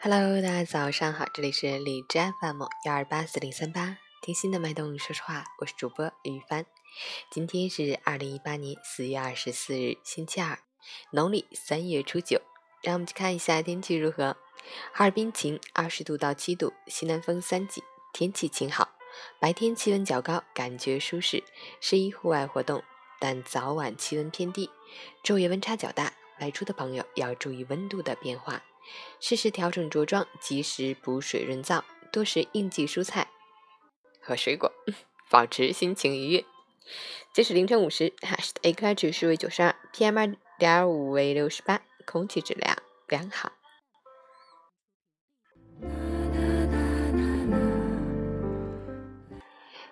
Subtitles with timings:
[0.00, 6.64] Hello，大家早上好，这里是荔枝 FM 幺二八四零三八，听心的脉动说说话，我是主播于帆。
[7.32, 10.60] 今天是二零一八年四月二十四日，星期二，
[11.10, 12.40] 农历三月初九。
[12.80, 14.36] 让我们去看一下天气如何。
[14.92, 18.90] 哈尔滨晴，二十度到七度，西南风三级，天气晴好。
[19.40, 21.42] 白天气温较高，感觉舒适，
[21.80, 22.84] 适宜户外活动，
[23.18, 24.70] 但早晚气温偏低，
[25.24, 28.62] 昼夜温差较大，外出的朋友要注意温度的变化，
[29.20, 31.82] 适时调整着装，及时补水润燥，
[32.12, 33.28] 多食应季蔬菜
[34.20, 34.72] 和水果，
[35.30, 36.44] 保持心情愉悦。
[37.34, 43.52] 截止凌晨五时，哈市的 AQI 指数为九十二，PM 二点五为六十八，空气质量良好。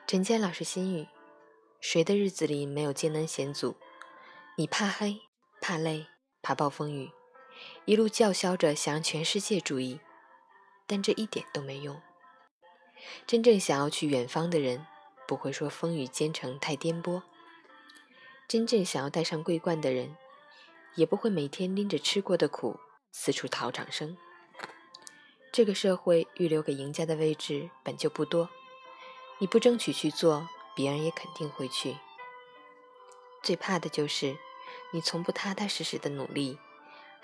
[0.07, 1.09] 陈坚老师心语：
[1.81, 3.77] 谁的日子里没有艰难险阻？
[4.57, 5.21] 你怕黑，
[5.61, 6.07] 怕累，
[6.41, 7.11] 怕暴风雨，
[7.87, 10.01] 一路叫嚣着想让全世界注意，
[10.89, 12.03] 但这一点都没用。
[13.29, 14.85] 真正想要去远方的人，
[15.29, 17.23] 不会说风雨兼程太颠簸；
[18.49, 20.17] 真正想要戴上桂冠的人，
[20.97, 22.81] 也不会每天拎着吃过的苦
[23.13, 24.17] 四处讨掌声。
[25.53, 28.51] 这个社会预留给赢家的位置本就不多。
[29.39, 31.97] 你不争取去做，别人也肯定会去。
[33.45, 34.37] 最怕的就是
[34.93, 36.59] 你从不踏踏实实的努力，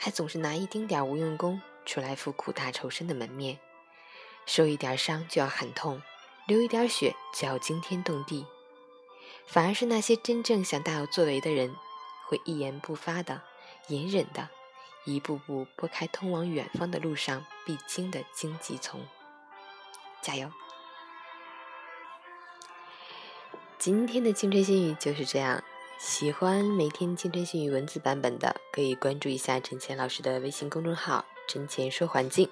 [0.05, 3.61] 还总是拿一丁点无用功出来付苦大仇深的门面，
[4.47, 6.03] 受一点伤就要喊痛，
[6.49, 8.45] 流一点血就要惊天动地。
[9.47, 11.77] 反而是那些真正想大有作为的人，
[12.27, 13.43] 会一言不发的、
[13.87, 14.49] 隐忍的，
[15.05, 19.07] 一步步拨开通往远方的路上必经的荆棘丛。
[20.21, 20.51] 加油！
[23.79, 25.63] 今天的青春心语就是这样。
[26.05, 32.51] 喜欢每天清晨新语文字版本的，可以关注一下陈倩老师的微信公众号“陈倩说环境”。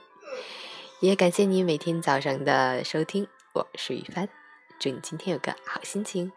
[1.02, 4.28] 也感谢你每天早上的收听，我是雨帆，
[4.78, 6.30] 祝你今天有个好心情。